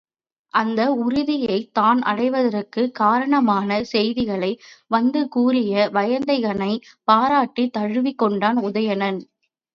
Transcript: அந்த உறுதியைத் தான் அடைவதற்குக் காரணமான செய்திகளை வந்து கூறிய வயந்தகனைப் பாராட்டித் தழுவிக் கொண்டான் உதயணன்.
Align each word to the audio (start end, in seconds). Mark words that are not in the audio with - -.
அந்த 0.53 0.81
உறுதியைத் 1.01 1.67
தான் 1.71 1.99
அடைவதற்குக் 2.03 2.95
காரணமான 2.95 3.83
செய்திகளை 3.83 4.51
வந்து 4.91 5.27
கூறிய 5.27 5.75
வயந்தகனைப் 5.93 6.81
பாராட்டித் 7.07 7.73
தழுவிக் 7.73 8.17
கொண்டான் 8.17 8.59
உதயணன். 8.63 9.21